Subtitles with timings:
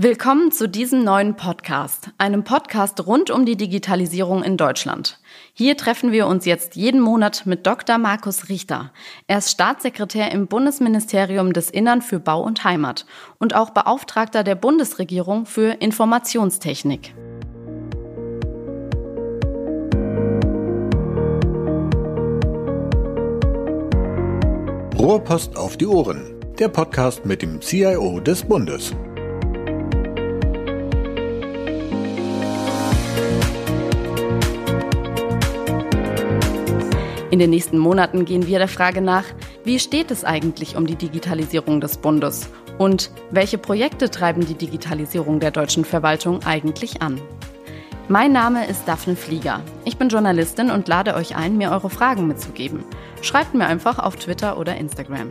[0.00, 5.18] Willkommen zu diesem neuen Podcast, einem Podcast rund um die Digitalisierung in Deutschland.
[5.54, 7.98] Hier treffen wir uns jetzt jeden Monat mit Dr.
[7.98, 8.92] Markus Richter.
[9.26, 13.06] Er ist Staatssekretär im Bundesministerium des Innern für Bau und Heimat
[13.40, 17.12] und auch Beauftragter der Bundesregierung für Informationstechnik.
[24.96, 28.94] Rohrpost auf die Ohren, der Podcast mit dem CIO des Bundes.
[37.38, 39.22] In den nächsten Monaten gehen wir der Frage nach,
[39.62, 45.38] wie steht es eigentlich um die Digitalisierung des Bundes und welche Projekte treiben die Digitalisierung
[45.38, 47.20] der deutschen Verwaltung eigentlich an?
[48.08, 49.60] Mein Name ist Daphne Flieger.
[49.84, 52.82] Ich bin Journalistin und lade euch ein, mir eure Fragen mitzugeben.
[53.22, 55.30] Schreibt mir einfach auf Twitter oder Instagram.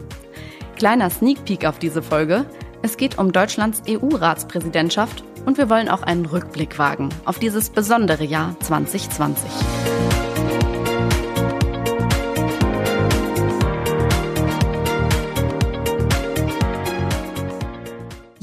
[0.77, 2.45] Kleiner Sneak Peek auf diese Folge.
[2.83, 8.23] Es geht um Deutschlands EU-Ratspräsidentschaft und wir wollen auch einen Rückblick wagen auf dieses besondere
[8.23, 9.51] Jahr 2020.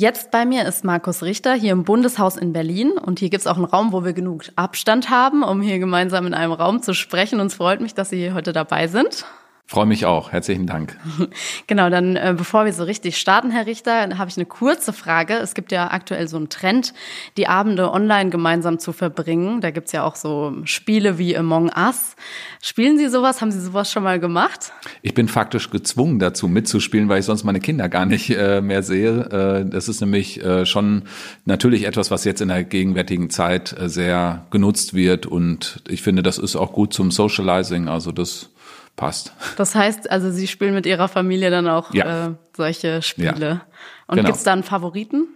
[0.05, 3.47] Jetzt bei mir ist Markus Richter hier im Bundeshaus in Berlin und hier gibt es
[3.47, 6.93] auch einen Raum, wo wir genug Abstand haben, um hier gemeinsam in einem Raum zu
[6.93, 7.41] sprechen.
[7.41, 9.25] Und es freut mich, dass Sie heute dabei sind.
[9.67, 10.31] Freue mich auch.
[10.31, 10.99] Herzlichen Dank.
[11.67, 15.35] Genau, dann äh, bevor wir so richtig starten, Herr Richter, habe ich eine kurze Frage.
[15.35, 16.93] Es gibt ja aktuell so einen Trend,
[17.39, 19.63] die Abende online gemeinsam zu verbringen.
[19.63, 22.17] Da gibt's ja auch so Spiele wie Among Us.
[22.61, 23.41] Spielen Sie sowas?
[23.41, 24.73] Haben Sie sowas schon mal gemacht?
[25.01, 28.83] Ich bin faktisch gezwungen dazu mitzuspielen, weil ich sonst meine Kinder gar nicht äh, mehr
[28.83, 29.65] sehe.
[29.65, 31.05] Äh, das ist nämlich äh, schon
[31.47, 35.25] natürlich etwas, was jetzt in der gegenwärtigen Zeit äh, sehr genutzt wird.
[35.25, 37.89] Und ich finde, das ist auch gut zum Socializing.
[37.89, 38.51] Also das
[38.97, 39.33] passt.
[39.57, 42.29] Das heißt, also Sie spielen mit Ihrer Familie dann auch ja.
[42.29, 43.49] äh, solche Spiele.
[43.49, 43.61] Ja.
[44.07, 44.29] Und genau.
[44.29, 45.29] gibt's da einen Favoriten?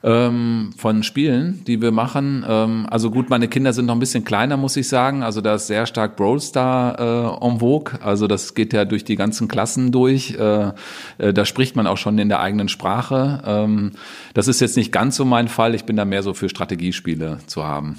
[0.00, 2.44] Ähm, von Spielen, die wir machen.
[2.48, 5.24] Ähm, also gut, meine Kinder sind noch ein bisschen kleiner, muss ich sagen.
[5.24, 7.98] Also da ist sehr stark Brawl Star äh, en vogue.
[8.00, 10.36] Also das geht ja durch die ganzen Klassen durch.
[10.38, 10.70] Äh,
[11.18, 13.42] äh, da spricht man auch schon in der eigenen Sprache.
[13.44, 13.92] Ähm,
[14.34, 15.74] das ist jetzt nicht ganz so mein Fall.
[15.74, 17.98] Ich bin da mehr so für Strategiespiele zu haben.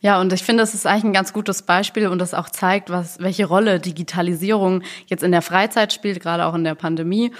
[0.00, 2.90] Ja, und ich finde, das ist eigentlich ein ganz gutes Beispiel und das auch zeigt,
[2.90, 7.32] was, welche Rolle Digitalisierung jetzt in der Freizeit spielt, gerade auch in der Pandemie.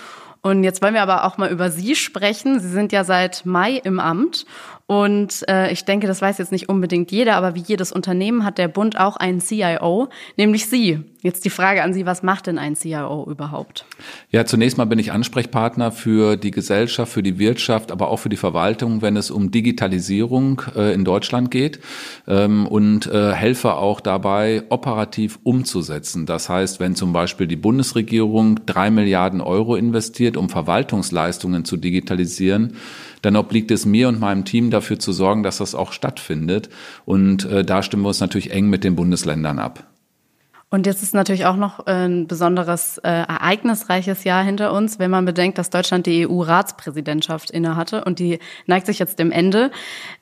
[0.44, 2.60] Und jetzt wollen wir aber auch mal über Sie sprechen.
[2.60, 4.44] Sie sind ja seit Mai im Amt
[4.86, 8.58] und äh, ich denke, das weiß jetzt nicht unbedingt jeder, aber wie jedes Unternehmen hat
[8.58, 11.00] der Bund auch einen CIO, nämlich Sie.
[11.22, 13.86] Jetzt die Frage an Sie, was macht denn ein CIO überhaupt?
[14.30, 18.28] Ja, zunächst mal bin ich Ansprechpartner für die Gesellschaft, für die Wirtschaft, aber auch für
[18.28, 21.80] die Verwaltung, wenn es um Digitalisierung äh, in Deutschland geht
[22.28, 26.26] ähm, und äh, helfe auch dabei, operativ umzusetzen.
[26.26, 32.74] Das heißt, wenn zum Beispiel die Bundesregierung drei Milliarden Euro investiert, um Verwaltungsleistungen zu digitalisieren,
[33.24, 36.68] dann obliegt es mir und meinem Team dafür zu sorgen, dass das auch stattfindet.
[37.04, 39.93] Und äh, da stimmen wir uns natürlich eng mit den Bundesländern ab.
[40.74, 45.24] Und jetzt ist natürlich auch noch ein besonderes, äh, ereignisreiches Jahr hinter uns, wenn man
[45.24, 49.70] bedenkt, dass Deutschland die EU-Ratspräsidentschaft innehatte und die neigt sich jetzt dem Ende.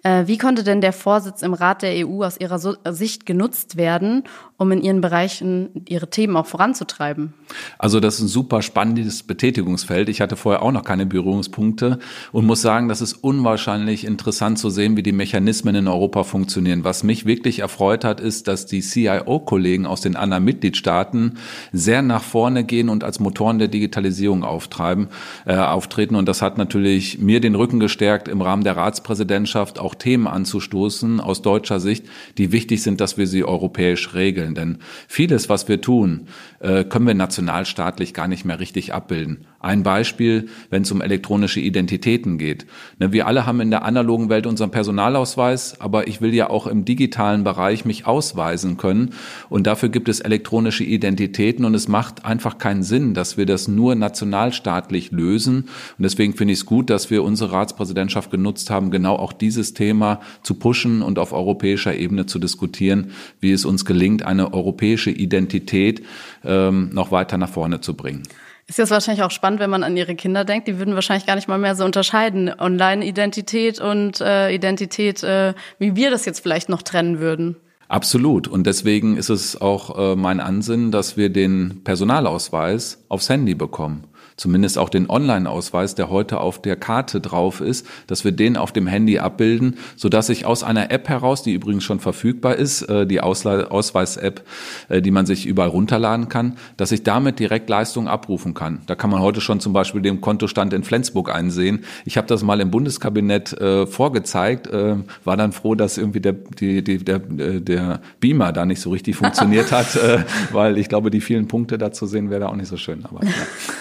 [0.03, 3.79] Äh, wie konnte denn der Vorsitz im Rat der EU aus Ihrer so Sicht genutzt
[3.79, 4.25] werden,
[4.59, 7.33] um in Ihren Bereichen Ihre Themen auch voranzutreiben?
[7.79, 10.11] Also das ist ein super spannendes Betätigungsfeld.
[10.11, 11.99] Ich hatte vorher auch noch keine Berührungspunkte
[12.31, 16.85] und muss sagen, das ist unwahrscheinlich interessant zu sehen, wie die Mechanismen in Europa funktionieren.
[16.85, 21.39] Was mich wirklich erfreut hat, ist, dass die CIO-Kollegen aus den anderen Mitgliedstaaten
[21.73, 25.09] sehr nach vorne gehen und als Motoren der Digitalisierung auftreiben,
[25.47, 26.17] äh, auftreten.
[26.17, 31.21] Und das hat natürlich mir den Rücken gestärkt, im Rahmen der Ratspräsidentschaft auch Themen anzustoßen
[31.21, 32.07] aus deutscher Sicht,
[32.39, 34.55] die wichtig sind, dass wir sie europäisch regeln.
[34.55, 36.27] Denn vieles, was wir tun,
[36.61, 39.47] äh, können wir nationalstaatlich gar nicht mehr richtig abbilden.
[39.61, 42.67] Ein Beispiel, wenn es um elektronische Identitäten geht.
[42.99, 46.67] Ne, wir alle haben in der analogen Welt unseren Personalausweis, aber ich will ja auch
[46.67, 49.11] im digitalen Bereich mich ausweisen können.
[49.49, 53.69] Und dafür gibt es elektronische Identitäten und es macht einfach keinen Sinn, dass wir das
[53.69, 55.65] nur nationalstaatlich lösen.
[55.99, 59.75] Und deswegen finde ich es gut, dass wir unsere Ratspräsidentschaft genutzt haben, genau auch dieses
[59.75, 65.11] Thema zu pushen und auf europäischer Ebene zu diskutieren, wie es uns gelingt, eine europäische
[65.11, 66.03] Identität
[66.45, 68.23] ähm, noch weiter nach vorne zu bringen.
[68.69, 70.67] Ist jetzt wahrscheinlich auch spannend, wenn man an ihre Kinder denkt.
[70.67, 72.51] Die würden wahrscheinlich gar nicht mal mehr so unterscheiden.
[72.59, 77.57] Online-Identität und äh, Identität, äh, wie wir das jetzt vielleicht noch trennen würden.
[77.93, 78.49] Absolut.
[78.49, 84.05] Und deswegen ist es auch äh, mein Ansinnen, dass wir den Personalausweis aufs Handy bekommen.
[84.37, 88.73] Zumindest auch den Online-Ausweis, der heute auf der Karte drauf ist, dass wir den auf
[88.73, 92.83] dem Handy abbilden, so dass ich aus einer App heraus, die übrigens schon verfügbar ist,
[92.83, 94.43] äh, die Ausweis-App,
[94.89, 98.81] äh, die man sich überall runterladen kann, dass ich damit direkt Leistungen abrufen kann.
[98.87, 101.85] Da kann man heute schon zum Beispiel den Kontostand in Flensburg einsehen.
[102.05, 106.33] Ich habe das mal im Bundeskabinett äh, vorgezeigt, äh, war dann froh, dass irgendwie der,
[106.33, 110.89] die, die, der, äh, der Beamer da nicht so richtig funktioniert hat, äh, weil ich
[110.89, 113.05] glaube, die vielen Punkte da zu sehen wäre da auch nicht so schön.
[113.05, 113.31] Aber, ja.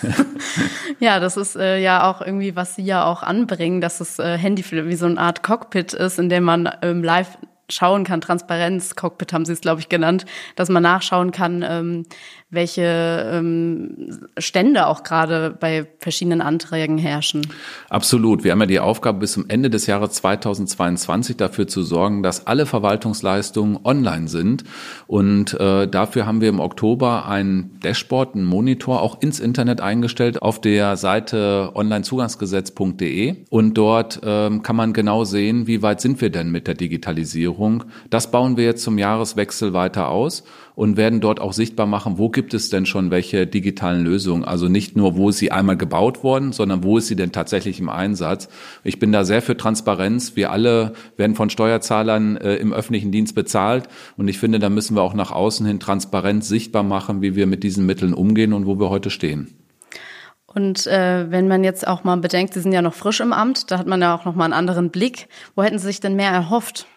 [1.00, 4.38] ja, das ist äh, ja auch irgendwie, was Sie ja auch anbringen, dass das äh,
[4.38, 7.38] Handy wie so eine Art Cockpit ist, in dem man ähm, live
[7.72, 10.26] schauen kann, Transparenz, Cockpit haben Sie es, glaube ich, genannt,
[10.56, 12.06] dass man nachschauen kann, ähm,
[12.52, 17.48] welche ähm, Stände auch gerade bei verschiedenen Anträgen herrschen.
[17.90, 18.44] Absolut.
[18.44, 22.48] Wir haben ja die Aufgabe, bis zum Ende des Jahres 2022 dafür zu sorgen, dass
[22.48, 24.66] alle Verwaltungsleistungen online sind.
[25.08, 30.42] Und äh, dafür haben wir im Oktober ein Dashboard, einen Monitor auch ins Internet eingestellt
[30.42, 33.46] auf der Seite onlinezugangsgesetz.de.
[33.50, 37.61] Und dort ähm, kann man genau sehen, wie weit sind wir denn mit der Digitalisierung.
[38.10, 40.44] Das bauen wir jetzt zum Jahreswechsel weiter aus
[40.76, 44.44] und werden dort auch sichtbar machen, wo gibt es denn schon welche digitalen Lösungen.
[44.44, 47.80] Also nicht nur, wo ist sie einmal gebaut worden, sondern wo ist sie denn tatsächlich
[47.80, 48.50] im Einsatz.
[48.84, 50.36] Ich bin da sehr für Transparenz.
[50.36, 53.88] Wir alle werden von Steuerzahlern äh, im öffentlichen Dienst bezahlt
[54.18, 57.48] und ich finde, da müssen wir auch nach außen hin transparent sichtbar machen, wie wir
[57.48, 59.54] mit diesen Mitteln umgehen und wo wir heute stehen.
[60.54, 63.72] Und äh, wenn man jetzt auch mal bedenkt, Sie sind ja noch frisch im Amt,
[63.72, 65.28] da hat man ja auch noch mal einen anderen Blick.
[65.56, 66.88] Wo hätten Sie sich denn mehr erhofft?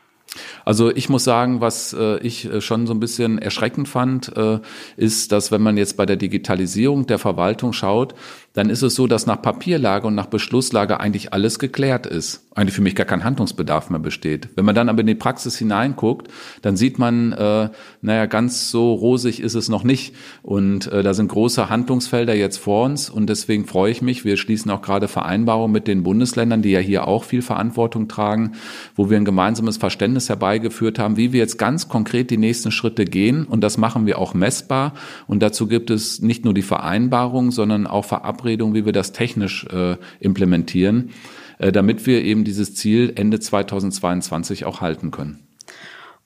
[0.64, 4.60] Also ich muss sagen, was äh, ich äh, schon so ein bisschen erschreckend fand, äh,
[4.96, 8.14] ist, dass wenn man jetzt bei der Digitalisierung der Verwaltung schaut,
[8.54, 12.46] dann ist es so, dass nach Papierlage und nach Beschlusslage eigentlich alles geklärt ist.
[12.54, 14.48] Eigentlich für mich gar kein Handlungsbedarf mehr besteht.
[14.54, 16.28] Wenn man dann aber in die Praxis hineinguckt,
[16.62, 17.70] dann sieht man, äh,
[18.00, 20.14] naja, ganz so rosig ist es noch nicht.
[20.42, 23.10] Und äh, da sind große Handlungsfelder jetzt vor uns.
[23.10, 24.24] Und deswegen freue ich mich.
[24.24, 28.52] Wir schließen auch gerade Vereinbarungen mit den Bundesländern, die ja hier auch viel Verantwortung tragen,
[28.94, 33.04] wo wir ein gemeinsames Verständnis herbeigeführt haben, wie wir jetzt ganz konkret die nächsten Schritte
[33.04, 33.46] gehen.
[33.46, 34.94] Und das machen wir auch messbar.
[35.26, 39.12] Und dazu gibt es nicht nur die Vereinbarung, sondern auch Verabredungen Verabredung, wie wir das
[39.12, 41.10] technisch äh, implementieren,
[41.58, 45.46] äh, damit wir eben dieses Ziel Ende 2022 auch halten können.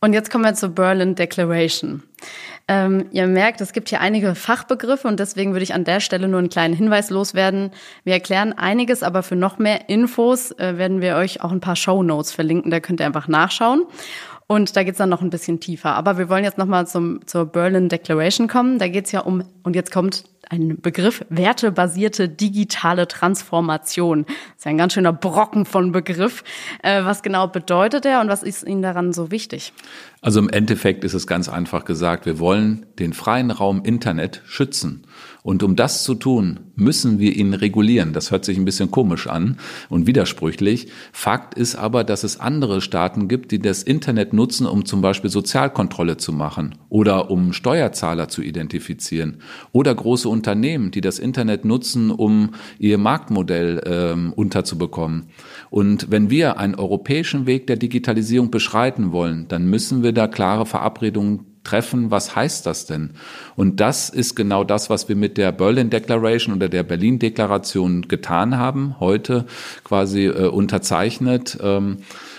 [0.00, 2.02] Und jetzt kommen wir zur Berlin Declaration.
[2.66, 6.28] Ähm, ihr merkt, es gibt hier einige Fachbegriffe und deswegen würde ich an der Stelle
[6.28, 7.70] nur einen kleinen Hinweis loswerden.
[8.04, 11.76] Wir erklären einiges, aber für noch mehr Infos äh, werden wir euch auch ein paar
[11.76, 12.70] Show Notes verlinken.
[12.70, 13.84] Da könnt ihr einfach nachschauen.
[14.50, 15.94] Und da geht's dann noch ein bisschen tiefer.
[15.94, 18.78] Aber wir wollen jetzt nochmal zur Berlin Declaration kommen.
[18.78, 24.24] Da geht's ja um, und jetzt kommt ein Begriff, wertebasierte digitale Transformation.
[24.24, 26.44] Das ist ja ein ganz schöner Brocken von Begriff.
[26.82, 29.74] Äh, was genau bedeutet er und was ist Ihnen daran so wichtig?
[30.22, 35.06] Also im Endeffekt ist es ganz einfach gesagt, wir wollen den freien Raum Internet schützen.
[35.42, 38.12] Und um das zu tun, müssen wir ihn regulieren.
[38.12, 39.58] Das hört sich ein bisschen komisch an
[39.88, 40.88] und widersprüchlich.
[41.12, 45.30] Fakt ist aber, dass es andere Staaten gibt, die das Internet nutzen, um zum Beispiel
[45.30, 49.38] Sozialkontrolle zu machen oder um Steuerzahler zu identifizieren
[49.72, 55.26] oder große Unternehmen, die das Internet nutzen, um ihr Marktmodell ähm, unterzubekommen.
[55.70, 60.66] Und wenn wir einen europäischen Weg der Digitalisierung beschreiten wollen, dann müssen wir da klare
[60.66, 63.10] Verabredungen treffen, was heißt das denn?
[63.56, 68.08] Und das ist genau das, was wir mit der Berlin Declaration oder der Berlin Deklaration
[68.08, 69.44] getan haben, heute
[69.84, 71.58] quasi äh, unterzeichnet.
[71.62, 71.98] Ähm,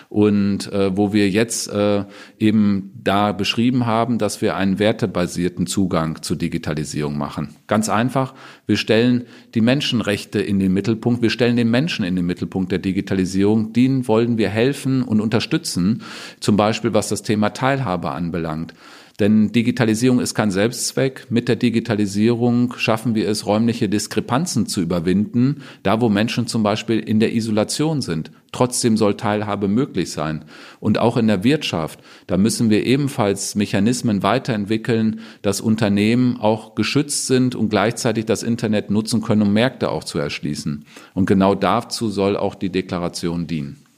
[0.09, 2.03] und äh, wo wir jetzt äh,
[2.39, 7.49] eben da beschrieben haben, dass wir einen wertebasierten Zugang zur Digitalisierung machen.
[7.67, 8.33] Ganz einfach,
[8.65, 12.79] wir stellen die Menschenrechte in den Mittelpunkt, wir stellen den Menschen in den Mittelpunkt der
[12.79, 16.01] Digitalisierung, denen wollen wir helfen und unterstützen,
[16.39, 18.73] zum Beispiel was das Thema Teilhabe anbelangt.
[19.19, 21.27] Denn Digitalisierung ist kein Selbstzweck.
[21.29, 26.99] Mit der Digitalisierung schaffen wir es, räumliche Diskrepanzen zu überwinden, da wo Menschen zum Beispiel
[26.99, 28.31] in der Isolation sind.
[28.53, 30.45] Trotzdem soll Teilhabe möglich sein.
[30.79, 37.27] Und auch in der Wirtschaft, da müssen wir ebenfalls Mechanismen weiterentwickeln, dass Unternehmen auch geschützt
[37.27, 40.85] sind und gleichzeitig das Internet nutzen können, um Märkte auch zu erschließen.
[41.13, 43.88] Und genau dazu soll auch die Deklaration dienen.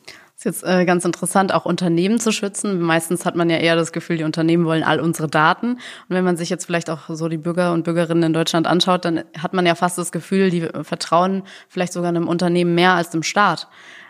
[0.42, 2.82] Ist jetzt äh, ganz interessant, auch Unternehmen zu schützen.
[2.82, 5.74] Meistens hat man ja eher das Gefühl, die Unternehmen wollen all unsere Daten.
[5.74, 5.80] Und
[6.10, 9.24] wenn man sich jetzt vielleicht auch so die Bürger und Bürgerinnen in Deutschland anschaut, dann
[9.38, 13.22] hat man ja fast das Gefühl, die vertrauen vielleicht sogar einem Unternehmen mehr als dem
[13.22, 13.68] Staat.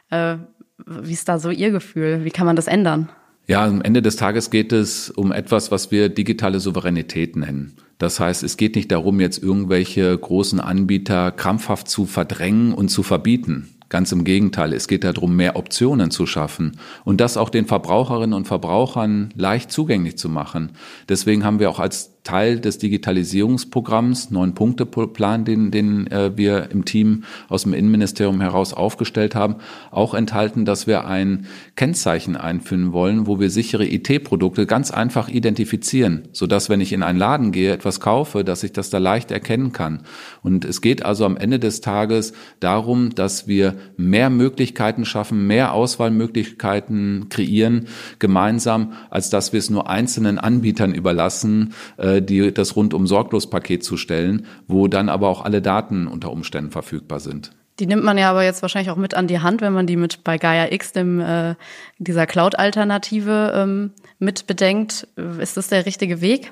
[0.09, 0.38] Äh,
[0.85, 2.23] wie ist da so Ihr Gefühl?
[2.23, 3.09] Wie kann man das ändern?
[3.47, 7.75] Ja, am Ende des Tages geht es um etwas, was wir digitale Souveränität nennen.
[7.97, 13.03] Das heißt, es geht nicht darum, jetzt irgendwelche großen Anbieter krampfhaft zu verdrängen und zu
[13.03, 13.80] verbieten.
[13.91, 18.33] Ganz im Gegenteil, es geht darum, mehr Optionen zu schaffen und das auch den Verbraucherinnen
[18.33, 20.71] und Verbrauchern leicht zugänglich zu machen.
[21.10, 26.70] Deswegen haben wir auch als Teil des Digitalisierungsprogramms, neun Punkte Plan, den, den äh, wir
[26.70, 29.56] im Team aus dem Innenministerium heraus aufgestellt haben,
[29.90, 36.28] auch enthalten, dass wir ein Kennzeichen einführen wollen, wo wir sichere IT-Produkte ganz einfach identifizieren,
[36.32, 39.72] sodass wenn ich in einen Laden gehe, etwas kaufe, dass ich das da leicht erkennen
[39.72, 40.01] kann.
[40.44, 45.74] Und es geht also am Ende des Tages darum, dass wir mehr Möglichkeiten schaffen, mehr
[45.74, 47.88] Auswahlmöglichkeiten kreieren,
[48.20, 53.84] gemeinsam, als dass wir es nur einzelnen Anbietern überlassen, äh, die das rundum sorglos Paket
[53.84, 57.51] zu stellen, wo dann aber auch alle Daten unter Umständen verfügbar sind.
[57.80, 59.96] Die nimmt man ja aber jetzt wahrscheinlich auch mit an die Hand, wenn man die
[59.96, 61.56] mit bei Gaia X, dem äh,
[61.98, 65.08] dieser Cloud-Alternative, ähm, mit bedenkt.
[65.39, 66.51] Ist das der richtige Weg?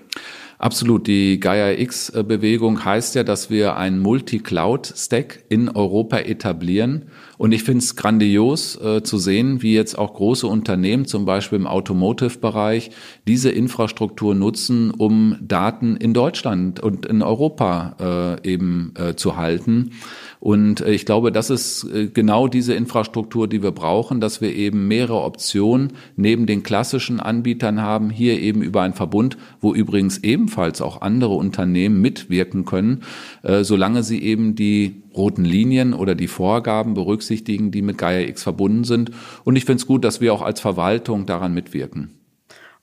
[0.60, 1.08] Absolut.
[1.08, 7.06] Die Gaia X-Bewegung heißt ja, dass wir einen Multi-Cloud-Stack in Europa etablieren.
[7.38, 11.58] Und ich finde es grandios äh, zu sehen, wie jetzt auch große Unternehmen, zum Beispiel
[11.58, 12.92] im Automotive-Bereich,
[13.26, 19.92] diese Infrastruktur nutzen, um Daten in Deutschland und in Europa äh, eben äh, zu halten.
[20.42, 24.54] Und äh, ich glaube, das ist äh, genau diese Infrastruktur, die wir brauchen, dass wir
[24.54, 30.18] eben mehrere Optionen neben den klassischen Anbietern haben, hier eben über einen Verbund, wo übrigens
[30.50, 33.04] ebenfalls auch andere Unternehmen mitwirken können,
[33.44, 38.44] äh, solange sie eben die roten Linien oder die Vorgaben berücksichtigen, die mit Gaia X
[38.44, 39.12] verbunden sind.
[39.44, 42.16] Und ich finde es gut, dass wir auch als Verwaltung daran mitwirken.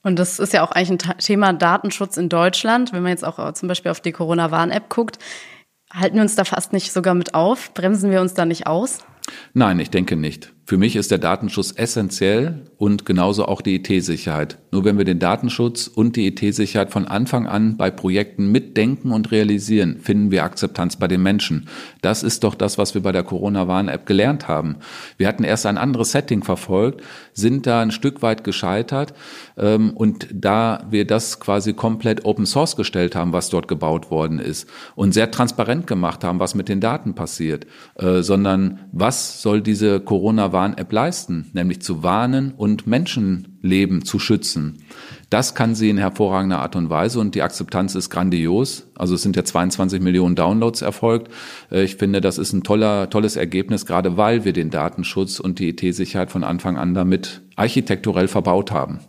[0.03, 2.93] Und das ist ja auch eigentlich ein Thema Datenschutz in Deutschland.
[2.93, 5.19] Wenn man jetzt auch zum Beispiel auf die Corona-Warn-App guckt,
[5.93, 7.73] Halten wir uns da fast nicht sogar mit auf?
[7.73, 8.99] Bremsen wir uns da nicht aus?
[9.55, 10.53] Nein, ich denke nicht.
[10.69, 14.59] Für mich ist der Datenschutz essentiell und genauso auch die IT-Sicherheit.
[14.73, 19.31] Nur wenn wir den Datenschutz und die IT-Sicherheit von Anfang an bei Projekten mitdenken und
[19.31, 21.69] realisieren, finden wir Akzeptanz bei den Menschen.
[22.03, 24.79] Das ist doch das, was wir bei der Corona-Warn-App gelernt haben.
[25.19, 27.01] Wir hatten erst ein anderes Setting verfolgt,
[27.33, 29.15] sind da ein Stück weit gescheitert
[29.57, 34.41] ähm, und da wir das quasi komplett Open Source gestellt haben, was dort gebaut worden
[34.41, 39.61] ist und sehr transparent gemacht haben, was mit den Daten passiert, äh, sondern was soll
[39.61, 44.79] diese Corona Warn-App leisten, nämlich zu warnen und Menschenleben zu schützen.
[45.29, 48.87] Das kann sie in hervorragender Art und Weise und die Akzeptanz ist grandios.
[48.97, 51.31] Also es sind ja 22 Millionen Downloads erfolgt.
[51.71, 55.59] Äh, ich finde, das ist ein toller, tolles Ergebnis, gerade weil wir den Datenschutz und
[55.59, 59.01] die IT-Sicherheit von Anfang an damit architekturell verbaut haben.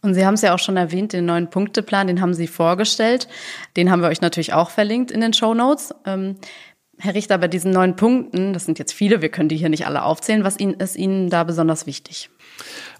[0.00, 3.26] Und Sie haben es ja auch schon erwähnt, den neuen Punkteplan, den haben Sie vorgestellt.
[3.76, 5.92] Den haben wir euch natürlich auch verlinkt in den Show Notes.
[7.00, 9.86] Herr Richter, bei diesen neun Punkten, das sind jetzt viele, wir können die hier nicht
[9.86, 12.28] alle aufzählen, was Ihnen, ist Ihnen da besonders wichtig?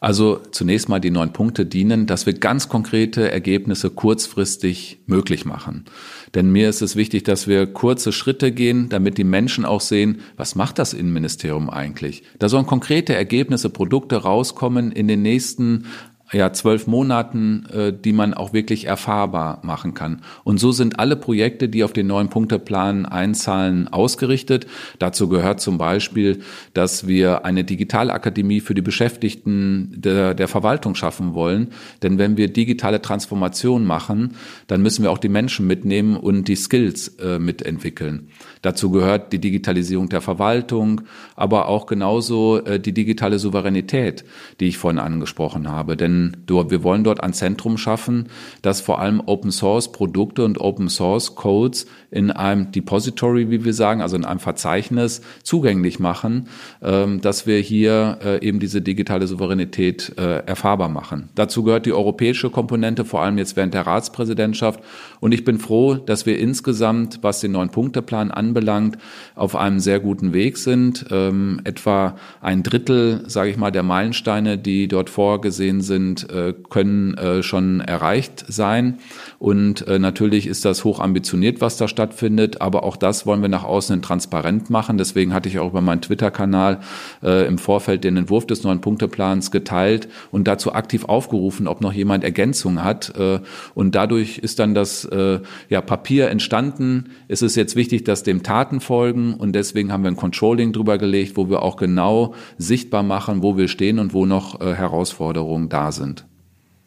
[0.00, 5.87] Also zunächst mal die neun Punkte dienen, dass wir ganz konkrete Ergebnisse kurzfristig möglich machen.
[6.35, 10.21] Denn mir ist es wichtig, dass wir kurze Schritte gehen, damit die Menschen auch sehen,
[10.37, 12.23] was macht das Innenministerium eigentlich?
[12.38, 15.87] Da sollen konkrete Ergebnisse, Produkte rauskommen in den nächsten
[16.32, 20.23] ja, zwölf Monaten, äh, die man auch wirklich erfahrbar machen kann.
[20.44, 24.66] Und so sind alle Projekte, die auf den neuen Punkteplan einzahlen, ausgerichtet.
[24.99, 26.40] Dazu gehört zum Beispiel,
[26.75, 31.68] dass wir eine Digitalakademie für die Beschäftigten der, der Verwaltung schaffen wollen.
[32.02, 34.35] Denn wenn wir digitale Transformation machen,
[34.66, 38.28] dann müssen wir auch die Menschen mitnehmen und die Skills äh, mitentwickeln.
[38.61, 41.02] Dazu gehört die Digitalisierung der Verwaltung,
[41.37, 44.25] aber auch genauso äh, die digitale Souveränität,
[44.61, 45.97] die ich vorhin angesprochen habe.
[45.97, 46.17] Denn
[46.48, 48.28] wir wollen dort ein Zentrum schaffen,
[48.62, 53.75] das vor allem Open Source Produkte und Open Source Codes in einem Depository, wie wir
[53.75, 56.48] sagen, also in einem Verzeichnis zugänglich machen,
[56.82, 61.28] ähm, dass wir hier äh, eben diese digitale Souveränität äh, erfahrbar machen.
[61.34, 64.80] Dazu gehört die europäische Komponente, vor allem jetzt während der Ratspräsidentschaft.
[65.20, 68.98] Und ich bin froh, dass wir insgesamt, was den neuen Punkteplan anbelangt,
[69.34, 71.06] auf einem sehr guten Weg sind.
[71.10, 77.43] Ähm, etwa ein Drittel, sage ich mal, der Meilensteine, die dort vorgesehen sind, äh, können
[77.43, 78.99] schon erreicht sein.
[79.38, 82.61] Und natürlich ist das hoch ambitioniert, was da stattfindet.
[82.61, 84.99] Aber auch das wollen wir nach außen transparent machen.
[84.99, 86.80] Deswegen hatte ich auch über meinen Twitter-Kanal
[87.23, 91.92] äh, im Vorfeld den Entwurf des neuen Punkteplans geteilt und dazu aktiv aufgerufen, ob noch
[91.92, 93.16] jemand Ergänzungen hat.
[93.16, 93.40] Äh,
[93.75, 97.11] und dadurch ist dann das äh, ja, Papier entstanden.
[97.28, 99.35] Es ist jetzt wichtig, dass dem Taten folgen.
[99.35, 103.57] Und deswegen haben wir ein Controlling drüber gelegt, wo wir auch genau sichtbar machen, wo
[103.57, 106.26] wir stehen und wo noch äh, Herausforderungen da sind.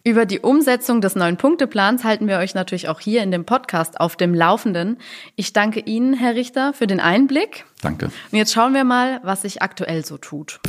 [0.04, 4.00] Über die Umsetzung des neuen Punkteplans halten wir euch natürlich auch hier in dem Podcast
[4.00, 4.98] auf dem Laufenden.
[5.36, 7.66] Ich danke Ihnen, Herr Richter, für den Einblick.
[7.84, 8.06] Danke.
[8.06, 10.60] Und jetzt schauen wir mal, was sich aktuell so tut.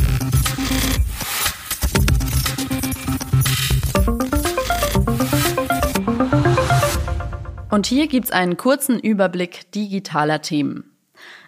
[7.71, 10.93] Und hier gibt's einen kurzen Überblick digitaler Themen.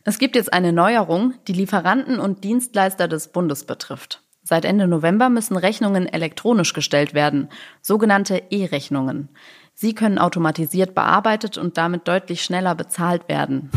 [0.04, 4.23] Es gibt jetzt eine Neuerung, die Lieferanten und Dienstleister des Bundes betrifft.
[4.46, 7.48] Seit Ende November müssen Rechnungen elektronisch gestellt werden,
[7.80, 9.30] sogenannte E-Rechnungen.
[9.72, 13.70] Sie können automatisiert bearbeitet und damit deutlich schneller bezahlt werden.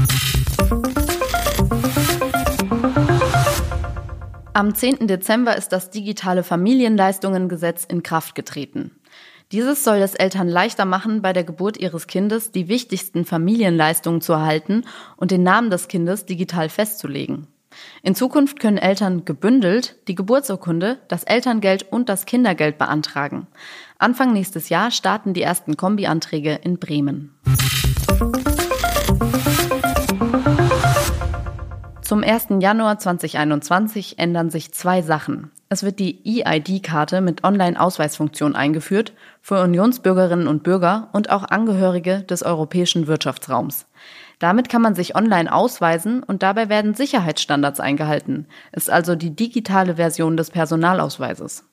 [4.52, 5.08] Am 10.
[5.08, 8.92] Dezember ist das digitale Familienleistungen-Gesetz in Kraft getreten.
[9.54, 14.34] Dieses soll es Eltern leichter machen, bei der Geburt ihres Kindes die wichtigsten Familienleistungen zu
[14.34, 14.84] erhalten
[15.16, 17.48] und den Namen des Kindes digital festzulegen.
[18.04, 23.48] In Zukunft können Eltern gebündelt die Geburtsurkunde, das Elterngeld und das Kindergeld beantragen.
[23.98, 27.34] Anfang nächstes Jahr starten die ersten Kombianträge in Bremen.
[32.08, 32.48] Zum 1.
[32.62, 35.52] Januar 2021 ändern sich zwei Sachen.
[35.68, 42.44] Es wird die EID-Karte mit Online-Ausweisfunktion eingeführt für Unionsbürgerinnen und Bürger und auch Angehörige des
[42.44, 43.88] europäischen Wirtschaftsraums.
[44.40, 49.96] Damit kann man sich online ausweisen und dabei werden Sicherheitsstandards eingehalten, ist also die digitale
[49.96, 51.66] Version des Personalausweises.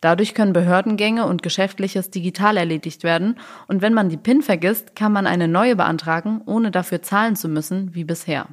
[0.00, 5.12] Dadurch können Behördengänge und Geschäftliches digital erledigt werden und wenn man die PIN vergisst, kann
[5.12, 8.46] man eine neue beantragen, ohne dafür zahlen zu müssen wie bisher.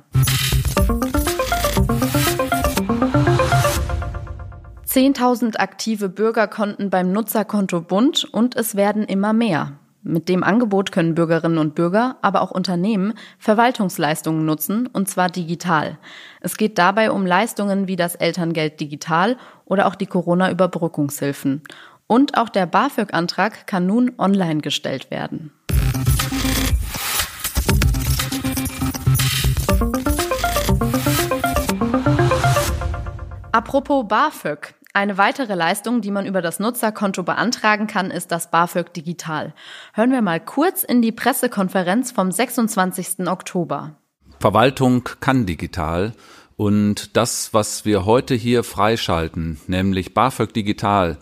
[4.87, 9.78] 10.000 aktive Bürgerkonten beim Nutzerkonto Bund und es werden immer mehr.
[10.09, 15.99] Mit dem Angebot können Bürgerinnen und Bürger, aber auch Unternehmen Verwaltungsleistungen nutzen, und zwar digital.
[16.41, 21.61] Es geht dabei um Leistungen wie das Elterngeld digital oder auch die Corona-Überbrückungshilfen.
[22.07, 25.51] Und auch der BAföG-Antrag kann nun online gestellt werden.
[33.51, 34.78] Apropos BAföG.
[34.91, 39.53] Eine weitere Leistung, die man über das Nutzerkonto beantragen kann, ist das BAföG Digital.
[39.93, 43.27] Hören wir mal kurz in die Pressekonferenz vom 26.
[43.27, 43.97] Oktober.
[44.39, 46.13] Verwaltung kann digital.
[46.55, 51.17] Und das, was wir heute hier freischalten, nämlich BAföG Digital,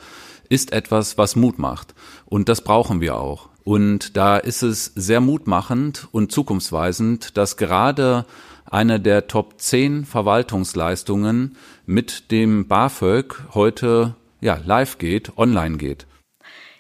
[0.47, 1.93] ist etwas, was Mut macht.
[2.25, 3.50] Und das brauchen wir auch.
[3.65, 8.25] Und da ist es sehr mutmachend und zukunftsweisend, dass gerade
[8.71, 11.55] eine der Top 10 Verwaltungsleistungen
[11.86, 16.05] mit dem BAföG heute ja, live geht, online geht.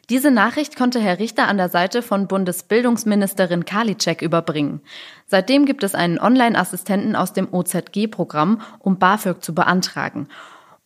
[0.09, 4.79] Diese Nachricht konnte Herr Richter an der Seite von Bundesbildungsministerin Karliczek überbringen.
[5.25, 10.29] Seitdem gibt es einen Online-Assistenten aus dem OZG-Programm, um BAföG zu beantragen.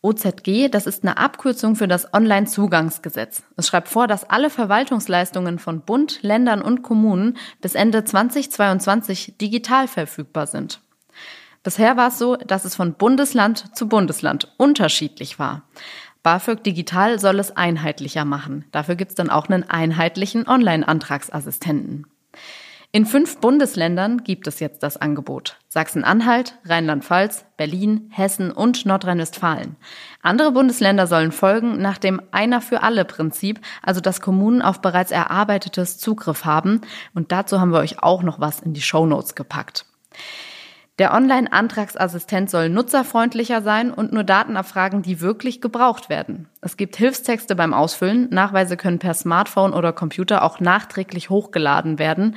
[0.02, 3.44] OZG, das ist eine Abkürzung für das Online-Zugangsgesetz.
[3.56, 9.86] Es schreibt vor, dass alle Verwaltungsleistungen von Bund, Ländern und Kommunen bis Ende 2022 digital
[9.86, 10.81] verfügbar sind.
[11.62, 15.62] Bisher war es so, dass es von Bundesland zu Bundesland unterschiedlich war.
[16.22, 18.64] BAföG Digital soll es einheitlicher machen.
[18.72, 22.06] Dafür gibt es dann auch einen einheitlichen Online-Antragsassistenten.
[22.94, 25.56] In fünf Bundesländern gibt es jetzt das Angebot.
[25.68, 29.76] Sachsen-Anhalt, Rheinland-Pfalz, Berlin, Hessen und Nordrhein-Westfalen.
[30.20, 35.10] Andere Bundesländer sollen folgen nach dem Einer für alle Prinzip, also dass Kommunen auf bereits
[35.10, 36.82] erarbeitetes Zugriff haben.
[37.14, 39.86] Und dazu haben wir euch auch noch was in die Show Notes gepackt.
[41.02, 46.48] Der Online-Antragsassistent soll nutzerfreundlicher sein und nur Daten abfragen, die wirklich gebraucht werden.
[46.60, 48.28] Es gibt Hilfstexte beim Ausfüllen.
[48.30, 52.36] Nachweise können per Smartphone oder Computer auch nachträglich hochgeladen werden.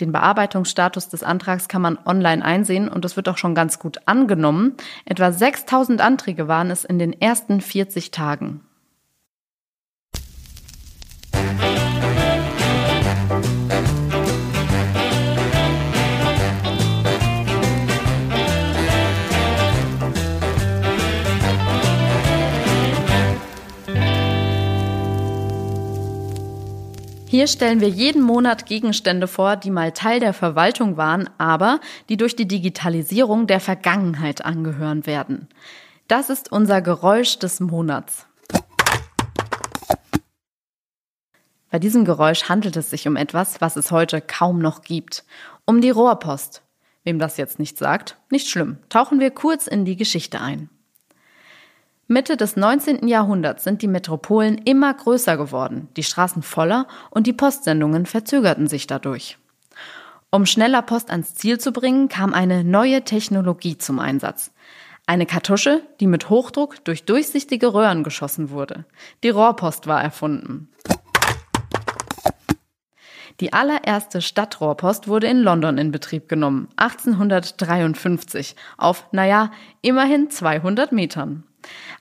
[0.00, 3.98] Den Bearbeitungsstatus des Antrags kann man online einsehen und es wird auch schon ganz gut
[4.06, 4.76] angenommen.
[5.04, 8.62] Etwa 6000 Anträge waren es in den ersten 40 Tagen.
[27.36, 32.16] Hier stellen wir jeden Monat Gegenstände vor, die mal Teil der Verwaltung waren, aber die
[32.16, 35.46] durch die Digitalisierung der Vergangenheit angehören werden.
[36.08, 38.26] Das ist unser Geräusch des Monats.
[41.70, 45.22] Bei diesem Geräusch handelt es sich um etwas, was es heute kaum noch gibt.
[45.66, 46.62] Um die Rohrpost.
[47.04, 48.78] Wem das jetzt nicht sagt, nicht schlimm.
[48.88, 50.70] Tauchen wir kurz in die Geschichte ein.
[52.08, 53.08] Mitte des 19.
[53.08, 58.86] Jahrhunderts sind die Metropolen immer größer geworden, die Straßen voller und die Postsendungen verzögerten sich
[58.86, 59.38] dadurch.
[60.30, 64.52] Um schneller Post ans Ziel zu bringen, kam eine neue Technologie zum Einsatz.
[65.06, 68.84] Eine Kartusche, die mit Hochdruck durch durchsichtige Röhren geschossen wurde.
[69.24, 70.68] Die Rohrpost war erfunden.
[73.40, 79.50] Die allererste Stadtrohrpost wurde in London in Betrieb genommen, 1853, auf, naja,
[79.82, 81.42] immerhin 200 Metern.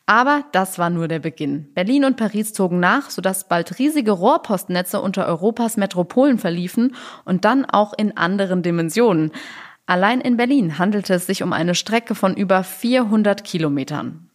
[0.06, 1.74] Aber das war nur der Beginn.
[1.74, 7.66] Berlin und Paris zogen nach, sodass bald riesige Rohrpostnetze unter Europas Metropolen verliefen und dann
[7.66, 9.32] auch in anderen Dimensionen.
[9.88, 14.30] Allein in Berlin handelte es sich um eine Strecke von über 400 Kilometern.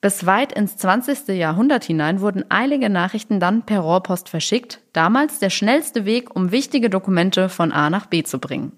[0.00, 1.28] Bis weit ins 20.
[1.28, 6.90] Jahrhundert hinein wurden eilige Nachrichten dann per Rohrpost verschickt, damals der schnellste Weg, um wichtige
[6.90, 8.72] Dokumente von A nach B zu bringen.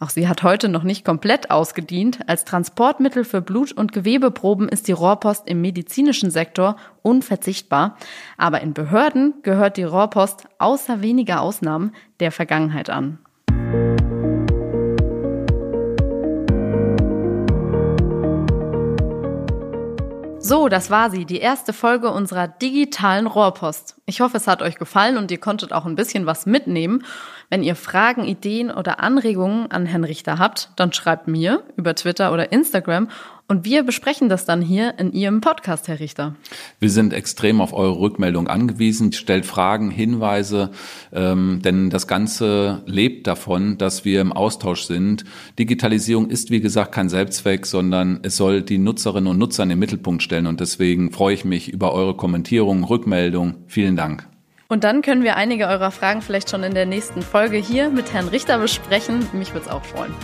[0.00, 2.28] Auch sie hat heute noch nicht komplett ausgedient.
[2.28, 7.96] Als Transportmittel für Blut- und Gewebeproben ist die Rohrpost im medizinischen Sektor unverzichtbar.
[8.36, 13.18] Aber in Behörden gehört die Rohrpost außer weniger Ausnahmen der Vergangenheit an.
[20.46, 23.96] So, das war sie, die erste Folge unserer digitalen Rohrpost.
[24.04, 27.02] Ich hoffe, es hat euch gefallen und ihr konntet auch ein bisschen was mitnehmen.
[27.50, 32.32] Wenn ihr Fragen, Ideen oder Anregungen an Herrn Richter habt, dann schreibt mir über Twitter
[32.32, 33.08] oder Instagram
[33.46, 36.34] und wir besprechen das dann hier in Ihrem Podcast, Herr Richter.
[36.78, 39.12] Wir sind extrem auf eure Rückmeldung angewiesen.
[39.12, 40.70] Stellt Fragen, Hinweise,
[41.12, 45.24] ähm, denn das Ganze lebt davon, dass wir im Austausch sind.
[45.58, 49.78] Digitalisierung ist, wie gesagt, kein Selbstzweck, sondern es soll die Nutzerinnen und Nutzer in den
[49.78, 50.46] Mittelpunkt stellen.
[50.46, 53.56] Und deswegen freue ich mich über eure Kommentierung, Rückmeldung.
[53.66, 54.33] Vielen Dank.
[54.68, 58.12] Und dann können wir einige eurer Fragen vielleicht schon in der nächsten Folge hier mit
[58.12, 59.28] Herrn Richter besprechen.
[59.32, 60.14] Mich würde es auch freuen.